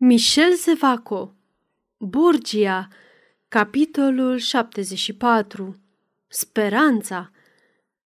[0.00, 1.34] Michel Zevaco
[1.96, 2.88] Borgia
[3.48, 5.80] Capitolul 74
[6.28, 7.30] Speranța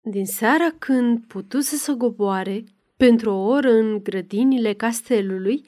[0.01, 2.63] Din seara când putuse să goboare
[2.97, 5.65] pentru o oră în grădinile castelului,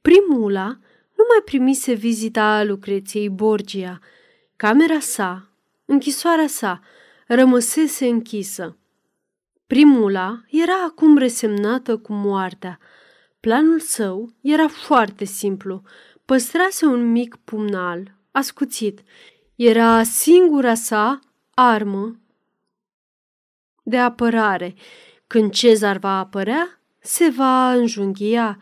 [0.00, 0.66] primula
[1.16, 3.98] nu mai primise vizita Lucreției Borgia.
[4.56, 5.48] Camera sa,
[5.84, 6.80] închisoarea sa,
[7.26, 8.76] rămăsese închisă.
[9.66, 12.78] Primula era acum resemnată cu moartea–
[13.42, 15.82] Planul său era foarte simplu.
[16.24, 19.02] Păstrase un mic pumnal, ascuțit.
[19.54, 21.18] Era singura sa
[21.54, 22.16] armă
[23.82, 24.74] de apărare.
[25.26, 28.58] Când Cezar va apărea, se va înjunghia.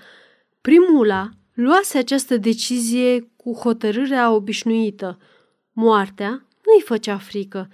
[0.61, 5.19] Primula luase această decizie cu hotărârea obișnuită.
[5.73, 6.31] Moartea
[6.65, 7.69] nu-i făcea frică.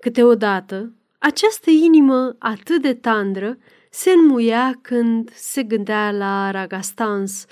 [0.00, 3.58] Câteodată, această inimă atât de tandră
[3.90, 7.44] se înmuia când se gândea la Ragastans.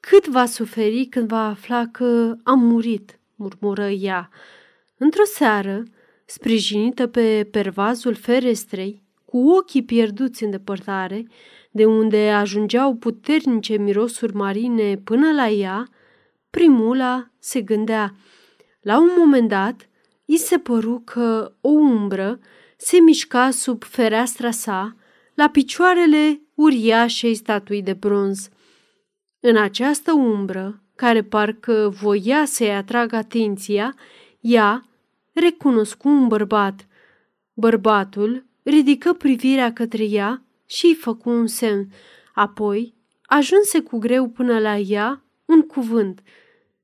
[0.00, 4.28] Cât va suferi când va afla că am murit, murmură ea.
[4.96, 5.82] Într-o seară,
[6.24, 11.26] sprijinită pe pervazul ferestrei, cu ochii pierduți în depărtare,
[11.70, 15.88] de unde ajungeau puternice mirosuri marine până la ea,
[16.50, 18.14] primula se gândea.
[18.80, 19.88] La un moment dat,
[20.24, 22.38] i se păru că o umbră
[22.76, 24.96] se mișca sub fereastra sa,
[25.34, 28.48] la picioarele uriașei statui de bronz.
[29.40, 33.94] În această umbră, care parcă voia să-i atragă atenția,
[34.40, 34.86] ea
[35.32, 36.86] recunoscu un bărbat.
[37.52, 41.92] Bărbatul ridică privirea către ea și îi făcu un semn.
[42.34, 46.22] Apoi ajunse cu greu până la ea un cuvânt.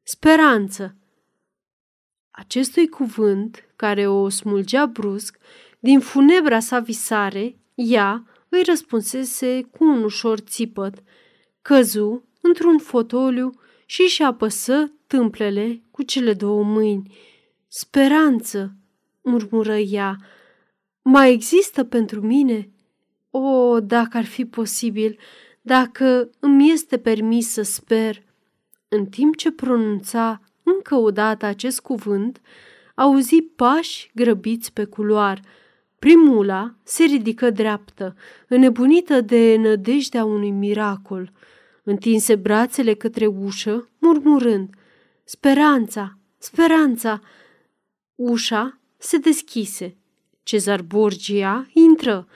[0.02, 0.96] Speranță.
[2.30, 5.38] Acestui cuvânt, care o smulgea brusc,
[5.78, 11.02] din funebra sa visare, ea îi răspunsese cu un ușor țipăt.
[11.62, 13.50] Căzu într-un fotoliu
[13.86, 17.16] și și apăsă tâmplele cu cele două mâini.
[17.69, 18.74] Speranță,
[19.22, 20.16] murmură ea,
[21.03, 22.70] mai există pentru mine?
[23.31, 25.19] O, dacă ar fi posibil,
[25.60, 28.22] dacă îmi este permis să sper.
[28.88, 32.41] În timp ce pronunța încă o dată acest cuvânt,
[32.94, 35.41] auzi pași grăbiți pe culoar–
[35.98, 38.16] Primula se ridică dreaptă,
[38.48, 41.32] înnebunită de nădejdea unui miracol.
[41.82, 44.75] Întinse brațele către ușă, murmurând,
[45.25, 46.19] Speranța!
[46.38, 47.20] Speranța!
[48.14, 49.97] Ușa se deschise.
[50.42, 52.28] Cezar Borgia intră.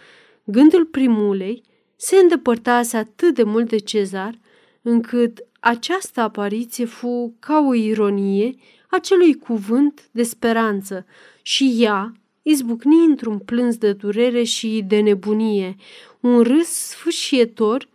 [0.44, 1.62] Gândul primulei
[1.96, 4.38] se îndepărtase atât de mult de Cezar,
[4.82, 8.54] încât această apariție fu ca o ironie
[8.90, 11.06] acelui cuvânt de speranță
[11.42, 12.12] și ea
[12.42, 15.76] izbucni într-un plâns de durere și de nebunie,
[16.20, 17.88] un râs sfâșietor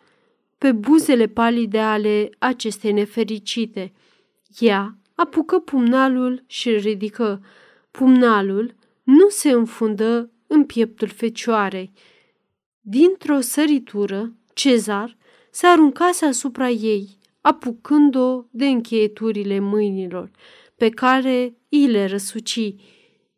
[0.57, 3.93] pe buzele palide ale acestei nefericite.
[4.59, 7.43] Ea apucă pumnalul și îl ridică.
[7.91, 11.91] Pumnalul nu se înfundă în pieptul fecioarei.
[12.81, 15.17] Dintr-o săritură, Cezar
[15.51, 20.31] se aruncase asupra ei, apucând-o de încheieturile mâinilor,
[20.75, 22.75] pe care îi le răsuci.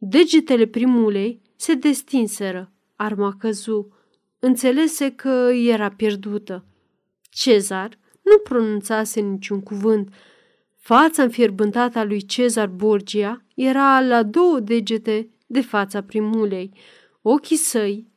[0.02, 3.94] Degetele primulei se destinseră, arma căzu.
[4.40, 6.66] Înțelese că era pierdută.
[7.22, 10.14] Cezar nu pronunțase niciun cuvânt.
[10.78, 16.74] Fața înfierbântată a lui Cezar Borgia era la două degete de fața primulei.
[17.22, 18.08] Ochii săi,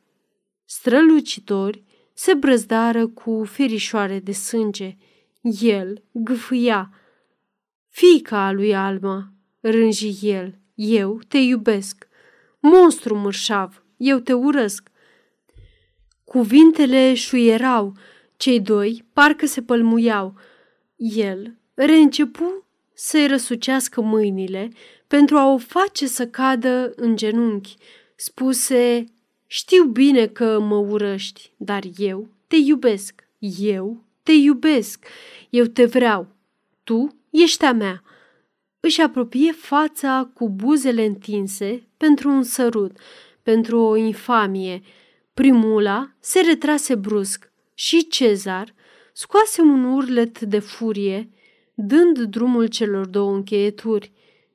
[0.65, 1.83] strălucitori,
[2.13, 4.97] se brăzdară cu ferișoare de sânge.
[5.61, 6.93] El gâfâia.
[7.87, 12.07] Fica lui Alma, rânji el, eu te iubesc.
[12.59, 14.91] Monstru mărșav, eu te urăsc.
[16.23, 17.93] Cuvintele șuierau,
[18.37, 20.35] cei doi parcă se pălmuiau.
[20.95, 24.69] El reîncepu să-i răsucească mâinile
[25.07, 27.75] pentru a o face să cadă în genunchi.
[28.15, 29.05] Spuse,
[29.47, 33.27] știu bine că mă urăști, dar eu te iubesc.
[33.39, 35.05] Eu te iubesc.
[35.49, 36.27] Eu te vreau.
[36.83, 38.03] Tu ești a mea
[38.85, 42.97] își apropie fața cu buzele întinse pentru un sărut,
[43.43, 44.81] pentru o infamie.
[45.33, 48.73] Primula se retrase brusc și Cezar
[49.13, 51.29] scoase un urlet de furie,
[51.73, 54.11] dând drumul celor două încheieturi.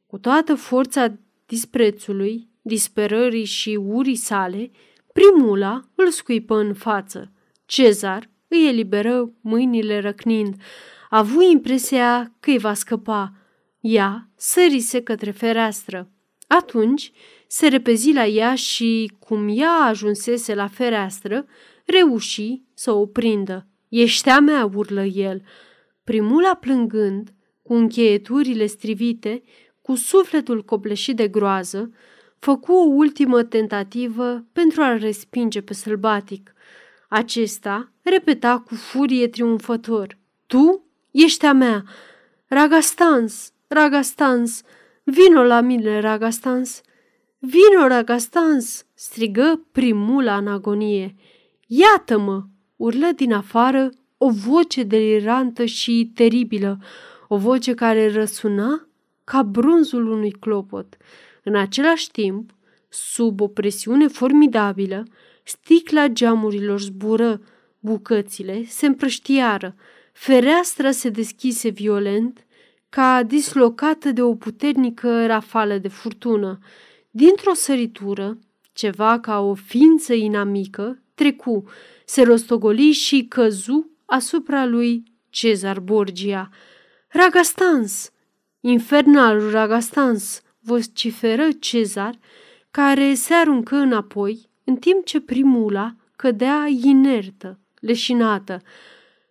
[0.07, 4.71] Cu toată forța disprețului, disperării și urii sale,
[5.13, 7.33] primula îl scuipă în față.
[7.67, 10.55] Cezar îi eliberă mâinile răcnind.
[11.11, 13.38] A avut impresia că îi va scăpa,
[13.81, 16.11] ea sărise către fereastră.
[16.47, 17.13] Atunci
[17.47, 21.47] se repezi la ea și, cum ea ajunsese la fereastră,
[21.85, 23.67] reuși să o prindă.
[23.89, 25.43] Ești a mea, urlă el.
[26.05, 27.33] Primula plângând,
[27.63, 29.43] cu încheieturile strivite,
[29.83, 31.91] cu sufletul copleșit de groază,
[32.39, 36.53] făcu o ultimă tentativă pentru a-l respinge pe sălbatic.
[37.09, 40.19] Acesta repeta cu furie triumfător.
[40.47, 41.85] Tu ești a mea!
[42.47, 43.53] Ragastans!
[43.69, 44.63] Ragastans!
[45.05, 46.81] Vino la mine, Ragastans!
[47.39, 51.15] Vino, Ragastans!" strigă primula în agonie.
[51.67, 52.45] Iată-mă!"
[52.77, 56.79] urlă din afară o voce delirantă și teribilă,
[57.29, 58.89] o voce care răsuna
[59.25, 60.97] ca brunzul unui clopot.
[61.45, 62.51] În același timp,
[62.89, 65.05] sub o presiune formidabilă,
[65.43, 67.41] sticla geamurilor zbură,
[67.79, 69.75] bucățile se împrăștiară,
[70.13, 72.47] fereastra se deschise violent,
[72.89, 76.59] ca dislocată de o puternică rafală de furtună.
[77.11, 78.39] Dintr-o săritură,
[78.73, 81.65] ceva ca o ființă inamică, trecu,
[82.05, 86.49] se rostogoli și căzu asupra lui Cezar Borgia.
[87.09, 88.11] Ragastans!
[88.61, 90.43] Infernalul Ragastans!
[90.61, 92.19] vociferă Cezar,
[92.71, 98.63] care se aruncă înapoi, în timp ce primula cădea inertă, leșinată.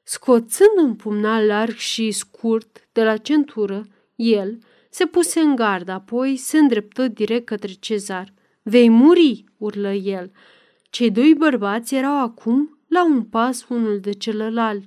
[0.03, 4.57] Scoțând un pumnal larg și scurt de la centură, el
[4.89, 8.33] se puse în gard, apoi se îndreptă direct către Cezar.
[8.61, 10.31] Vei muri!" urlă el.
[10.89, 14.83] Cei doi bărbați erau acum la un pas unul de celălalt.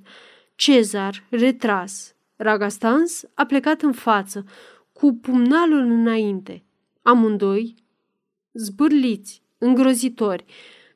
[0.55, 2.15] Cezar, retras.
[2.35, 4.45] Ragastans a plecat în față,
[4.93, 6.63] cu pumnalul înainte.
[7.01, 7.75] Amândoi,
[8.53, 10.45] zbârliți, îngrozitori,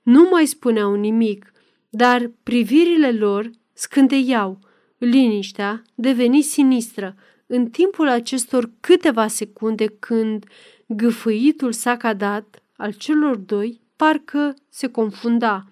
[0.04, 1.52] nu mai spuneau nimic,
[1.90, 4.60] dar privirile lor scânteiau.
[4.98, 7.16] Liniștea deveni sinistră
[7.48, 10.46] în timpul acestor câteva secunde când
[10.88, 15.66] gâfâitul sacadat al celor doi parcă se confunda.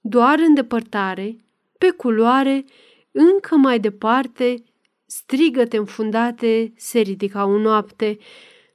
[0.00, 1.44] Doar în depărtare,
[1.78, 2.64] pe culoare,
[3.10, 4.64] încă mai departe,
[5.06, 8.18] strigăte înfundate se ridicau în noapte.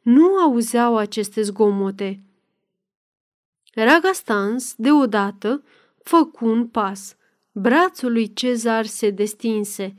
[0.02, 2.24] Nu auzeau aceste zgomote.
[3.74, 5.64] Ragastans, deodată,
[6.04, 7.16] făcu un pas.
[7.56, 9.96] Brațul lui Cezar se destinse.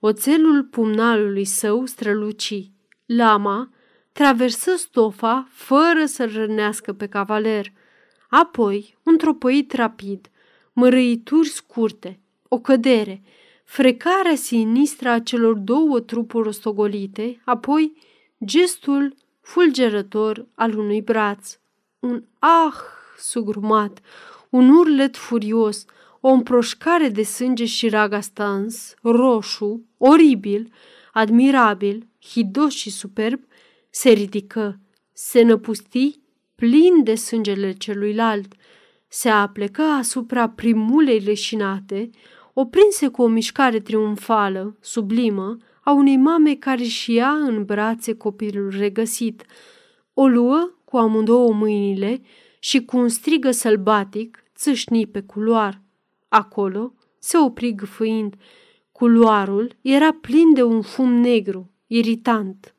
[0.00, 2.70] Oțelul pumnalului său străluci.
[3.06, 3.70] Lama
[4.12, 7.72] traversă stofa fără să-l rănească pe cavaler.
[8.28, 10.30] Apoi, un tropăit rapid,
[10.72, 13.22] mărăituri scurte, o cădere,
[13.64, 17.96] frecarea sinistră a celor două trupuri rostogolite, apoi
[18.44, 21.58] gestul fulgerător al unui braț.
[21.98, 22.74] Un ah
[23.18, 24.00] sugrumat,
[24.50, 25.84] un urlet furios,
[26.26, 30.72] o împroșcare de sânge și ragastans, roșu, oribil,
[31.12, 33.40] admirabil, hidos și superb,
[33.90, 34.80] se ridică,
[35.12, 36.20] se năpusti
[36.54, 38.54] plin de sângele celuilalt,
[39.08, 42.10] se aplecă asupra primulei leșinate,
[42.52, 48.14] o prinse cu o mișcare triumfală, sublimă, a unei mame care și ia în brațe
[48.14, 49.44] copilul regăsit.
[50.14, 52.20] O luă cu amândouă mâinile
[52.58, 55.83] și cu un strigă sălbatic țâșni pe culoar.
[56.34, 58.34] Acolo se opri gâfâind.
[58.92, 62.74] Culoarul era plin de un fum negru, iritant.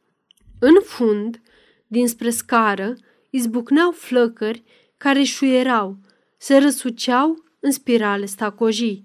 [0.59, 1.41] În fund,
[1.87, 2.95] dinspre scară,
[3.29, 4.63] izbucneau flăcări
[4.97, 5.97] care șuierau,
[6.37, 9.03] se răsuceau în spirale stacojii.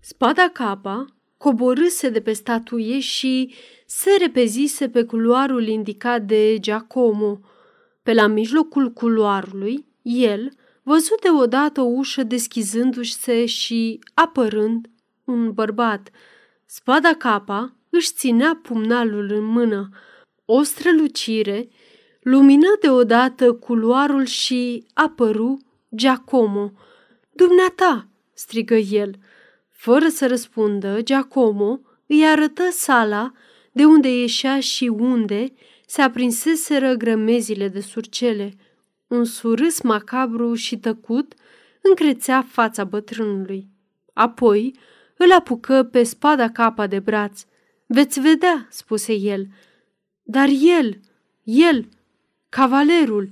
[0.00, 1.04] Spada capa
[1.36, 3.54] coborâse de pe statuie și
[3.86, 7.40] se repezise pe culoarul indicat de Giacomo.
[8.02, 10.50] Pe la mijlocul culoarului, el
[10.86, 14.90] văzut deodată o ușă deschizându-se și apărând
[15.24, 16.10] un bărbat.
[16.66, 19.88] Spada capa își ținea pumnalul în mână.
[20.44, 21.68] O strălucire
[22.20, 25.58] lumină deodată culoarul și apăru
[25.96, 26.72] Giacomo.
[27.32, 29.14] Dumneata!" strigă el.
[29.70, 33.32] Fără să răspundă, Giacomo îi arătă sala
[33.72, 35.52] de unde ieșea și unde
[35.86, 38.56] se aprinseseră grămezile de surcele.
[39.06, 41.34] Un surâs macabru și tăcut
[41.82, 43.68] încrețea fața bătrânului.
[44.12, 44.78] Apoi
[45.16, 47.44] îl apucă pe spada capa de braț.
[47.86, 49.46] Veți vedea, spuse el.
[50.22, 50.48] Dar
[50.78, 51.00] el,
[51.42, 51.88] el,
[52.48, 53.30] cavalerul,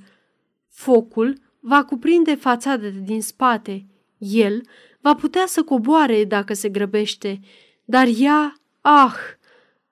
[0.68, 3.86] focul va cuprinde fațada din spate.
[4.18, 4.62] El
[5.00, 7.40] va putea să coboare dacă se grăbește,
[7.84, 9.14] dar ea, ah,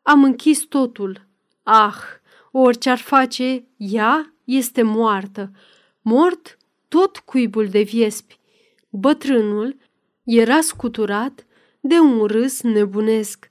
[0.02, 1.26] am închis totul.
[1.62, 1.96] Ah,
[2.50, 5.50] orice ar face, ea este moartă.
[6.02, 8.38] Mort tot cuibul de viespi.
[8.88, 9.76] Bătrânul
[10.24, 11.46] era scuturat
[11.80, 13.48] de un râs nebunesc.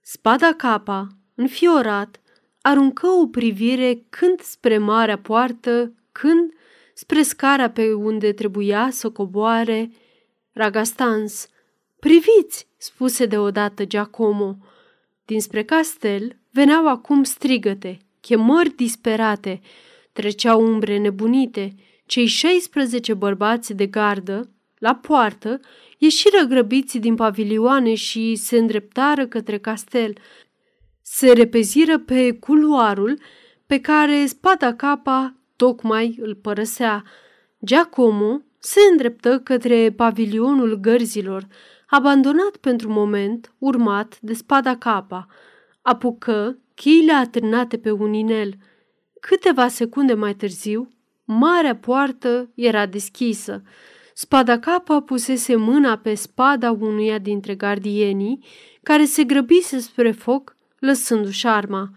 [0.00, 2.20] Spada capa, înfiorat,
[2.60, 6.52] aruncă o privire când spre marea poartă, când
[6.94, 9.90] spre scara pe unde trebuia să coboare
[10.52, 11.48] Ragastans.
[12.00, 14.56] Priviți, spuse deodată Giacomo.
[15.24, 19.60] Dinspre castel veneau acum strigăte, chemări disperate,
[20.12, 21.74] treceau umbre nebunite,
[22.12, 25.60] cei 16 bărbați de gardă, la poartă,
[25.98, 30.12] ieșiră grăbiți din pavilioane și se îndreptară către castel.
[31.02, 33.18] Se repeziră pe culoarul
[33.66, 37.04] pe care spada capa tocmai îl părăsea.
[37.64, 41.46] Giacomo se îndreptă către pavilionul gărzilor,
[41.86, 45.26] abandonat pentru moment, urmat de spada capa.
[45.82, 48.54] Apucă cheile atârnate pe un inel.
[49.20, 50.88] Câteva secunde mai târziu,
[51.24, 53.62] marea poartă era deschisă.
[54.14, 58.44] Spada capa pusese mâna pe spada unuia dintre gardienii,
[58.82, 61.90] care se grăbise spre foc, lăsându-și arma.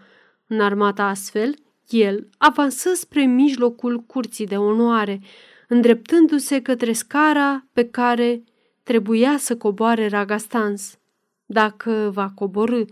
[0.46, 1.54] Înarmat astfel,
[1.88, 5.20] el avansă spre mijlocul curții de onoare,
[5.68, 8.42] îndreptându-se către scara pe care
[8.82, 10.98] trebuia să coboare Ragastans.
[11.46, 12.84] Dacă va coborâ,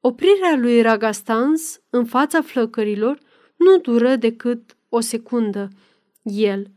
[0.00, 3.18] oprirea lui Ragastans în fața flăcărilor
[3.56, 5.68] nu dură decât o secundă.
[6.22, 6.70] El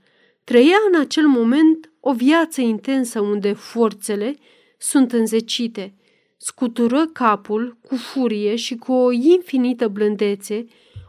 [0.43, 4.35] trăia în acel moment o viață intensă unde forțele
[4.77, 5.93] sunt înzecite.
[6.37, 10.65] Scutură capul cu furie și cu o infinită blândețe,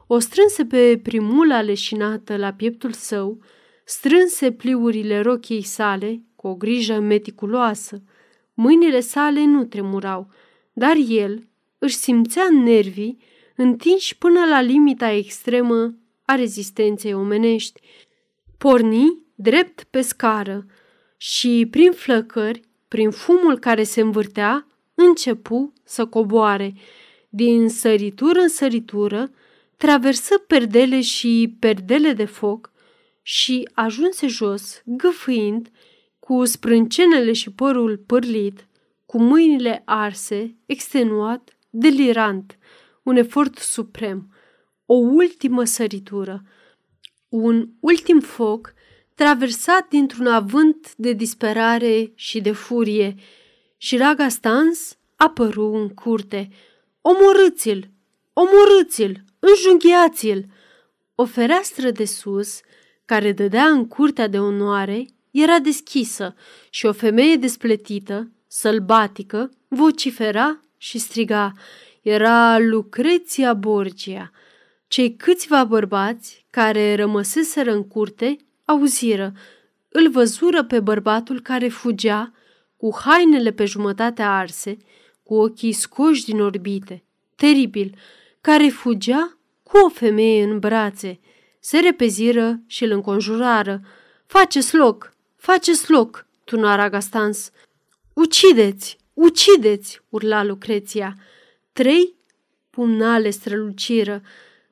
[0.06, 3.40] o strânse pe primula leșinată la pieptul său,
[3.84, 8.02] strânse pliurile rochiei sale cu o grijă meticuloasă.
[8.54, 10.28] Mâinile sale nu tremurau,
[10.72, 11.48] dar el
[11.78, 13.18] își simțea nervii
[13.56, 15.94] întinși până la limita extremă
[16.26, 17.80] a rezistenței omenești.
[18.58, 20.66] Porni drept pe scară
[21.16, 26.74] și, prin flăcări, prin fumul care se învârtea, începu să coboare.
[27.28, 29.30] Din săritură în săritură,
[29.76, 32.72] traversă perdele și perdele de foc
[33.22, 35.70] și ajunse jos, gâfâind,
[36.18, 38.66] cu sprâncenele și părul pârlit,
[39.06, 42.58] cu mâinile arse, extenuat, delirant,
[43.02, 44.35] un efort suprem,
[44.86, 46.42] o ultimă săritură,
[47.28, 48.74] un ultim foc
[49.14, 53.14] traversat dintr-un avânt de disperare și de furie,
[53.76, 56.48] și Raga Stans apăru în curte.
[57.00, 57.90] Omorâți-l!
[58.32, 59.24] Omorâți-l!
[59.38, 60.46] Înjunghiați-l!
[61.14, 62.60] O fereastră de sus,
[63.04, 66.34] care dădea în curtea de onoare, era deschisă
[66.70, 71.52] și o femeie despletită, sălbatică, vocifera și striga.
[72.02, 74.30] Era Lucreția Borgia.
[74.88, 79.32] Cei câțiva bărbați care rămăseseră în curte auziră,
[79.88, 82.32] îl văzură pe bărbatul care fugea,
[82.76, 84.76] cu hainele pe jumătate arse,
[85.22, 87.94] cu ochii scoși din orbite, teribil,
[88.40, 91.20] care fugea cu o femeie în brațe.
[91.60, 93.80] Se repeziră și îl înconjurară.
[94.26, 95.14] Faceți loc!
[95.36, 97.50] Faceți loc!" tuna Ragastans.
[98.12, 98.98] Ucideți!
[99.14, 100.00] Ucideți!
[100.08, 101.16] urla Lucreția.
[101.72, 102.14] Trei
[102.70, 104.22] pumnale străluciră.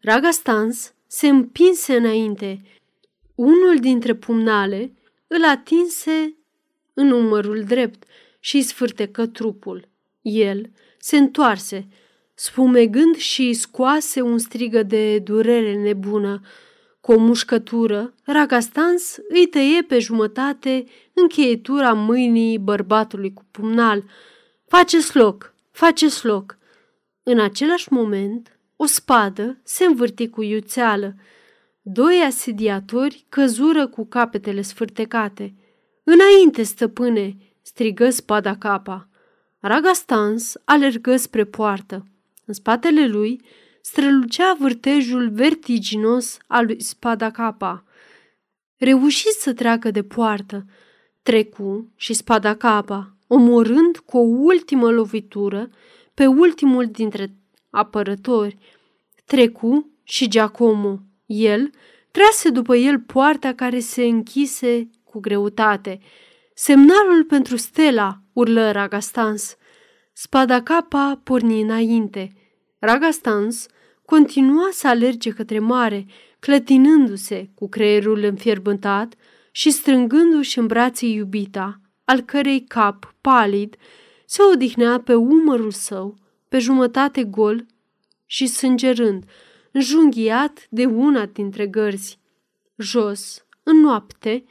[0.05, 2.63] Ragastans se împinse înainte.
[3.35, 4.93] Unul dintre pumnale
[5.27, 6.37] îl atinse
[6.95, 8.05] în umărul drept
[8.41, 9.89] și sfârtecă trupul.
[10.23, 11.89] El se întoarse,
[12.35, 16.41] spumegând și scoase un strigă de durere nebună.
[17.01, 24.05] Cu o mușcătură, Ragastans îi tăie pe jumătate încheietura mâinii bărbatului cu pumnal.
[24.67, 25.55] Faceți loc!
[25.71, 26.59] Faceți loc!
[27.23, 28.54] În același moment,
[28.85, 31.15] o spadă se învârti cu iuțeală.
[31.83, 35.55] Doi asediatori căzură cu capetele sfârtecate.
[36.05, 39.09] Înainte, stăpâne!" strigă spada capa.
[39.61, 42.07] Ragastans alergă spre poartă.
[42.45, 43.41] În spatele lui
[43.81, 47.85] strălucea vârtejul vertiginos al lui Spada Capa.
[48.77, 50.65] Reuși să treacă de poartă,
[51.23, 55.71] trecu și Spada Capa, omorând cu o ultimă lovitură
[56.15, 57.35] pe ultimul dintre
[57.75, 58.59] apărători.
[59.25, 60.99] Trecu și Giacomo.
[61.27, 61.71] El
[62.11, 65.99] trase după el poarta care se închise cu greutate.
[66.55, 69.57] Semnalul pentru Stella, urlă Ragastans.
[70.13, 72.33] Spada capa porni înainte.
[72.79, 73.67] Ragastans
[74.05, 76.07] continua să alerge către mare,
[76.39, 79.15] clătinându-se cu creierul înfierbântat
[79.51, 83.77] și strângându-și în brațe iubita, al cărei cap, palid,
[84.27, 86.17] se odihnea pe umărul său,
[86.49, 87.67] pe jumătate gol
[88.27, 89.25] și sângerând,
[89.73, 92.19] înjunghiat de una dintre gărzi.
[92.77, 94.45] Jos, în noapte,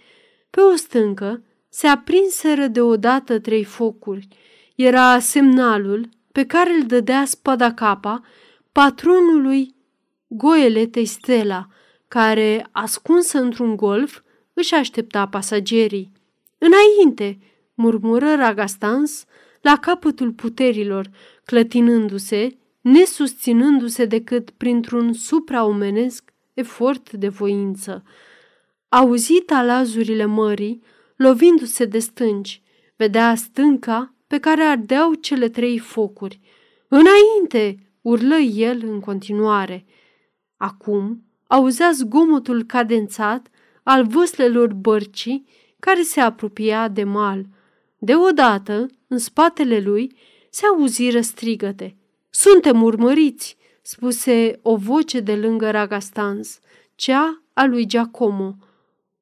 [0.50, 4.28] pe o stâncă, se aprinseră deodată trei focuri.
[4.76, 8.24] Era semnalul pe care îl dădea spada capa
[8.72, 9.76] patronului
[10.28, 11.68] goeletei Stella,
[12.08, 14.22] care, ascunsă într-un golf,
[14.54, 16.12] își aștepta pasagerii.
[16.58, 17.40] Înainte,
[17.74, 19.26] murmură Ragastans
[19.62, 21.10] la capătul puterilor,
[21.46, 28.04] clătinându-se, nesusținându-se decât printr-un supraomenesc efort de voință.
[28.90, 30.84] Auzit alazurile mării,
[31.16, 32.62] lovindu-se de stânci,
[32.96, 36.40] vedea stânca pe care ardeau cele trei focuri.
[36.88, 37.88] Înainte!
[38.02, 39.86] urlă el în continuare.
[40.58, 43.48] Acum auzea zgomotul cadențat
[43.84, 45.46] al vâslelor bărcii
[45.80, 47.46] care se apropia de mal.
[47.98, 50.16] Deodată, în spatele lui,
[50.50, 51.98] se auziră strigăte.
[52.36, 56.60] Suntem urmăriți!" spuse o voce de lângă Ragastans,
[56.96, 58.56] cea a lui Giacomo.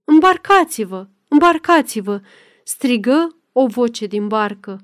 [0.04, 1.08] Îmbarcați-vă!
[1.28, 2.22] Îmbarcați-vă!"
[2.64, 4.80] strigă o voce din barcă.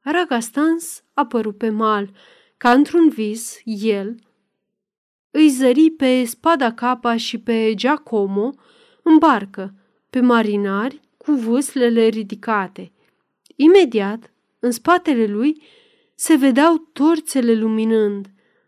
[0.00, 2.10] Ragastans apărut pe mal.
[2.56, 4.16] Ca într-un vis, el
[5.30, 8.50] îi zări pe spada capa și pe Giacomo
[9.02, 9.74] în barcă,
[10.10, 12.92] pe marinari cu vâslele ridicate.
[13.56, 15.62] Imediat, în spatele lui,
[16.14, 18.26] se vedeau torțele luminând.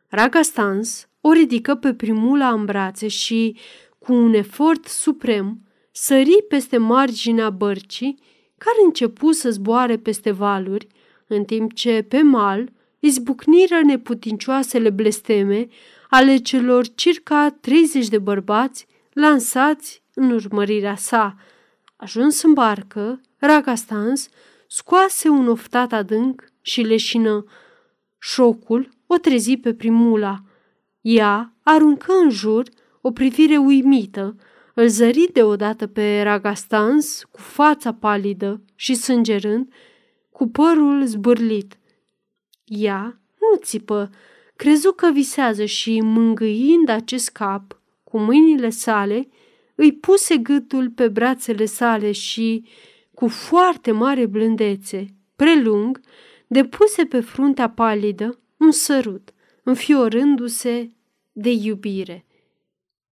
[0.09, 3.57] Ragastans o ridică pe primula în brațe și,
[3.99, 5.61] cu un efort suprem,
[5.93, 8.19] sări peste marginea bărcii,
[8.59, 10.87] care începu să zboare peste valuri,
[11.27, 15.69] în timp ce, pe mal, izbucniră neputincioasele blesteme
[16.11, 21.37] ale celor circa 30 de bărbați lansați în urmărirea sa.
[21.97, 24.29] Ajuns în barcă, Ragastans
[24.69, 27.45] scoase un oftat adânc și leșină.
[28.19, 30.43] Șocul o trezi pe primula.
[31.01, 32.69] Ea aruncă în jur
[33.01, 34.37] o privire uimită,
[34.75, 39.73] îl zări deodată pe Ragastans cu fața palidă și sângerând,
[40.31, 41.79] cu părul zbârlit.
[42.65, 44.11] Ea nu țipă,
[44.57, 49.29] crezu că visează și, mângâind acest cap cu mâinile sale,
[49.75, 52.65] îi puse gâtul pe brațele sale și,
[53.15, 55.07] cu foarte mare blândețe,
[55.37, 56.01] prelung,
[56.55, 59.33] depuse pe fruntea palidă un sărut,
[59.63, 60.91] înfiorându-se
[61.33, 62.25] de iubire.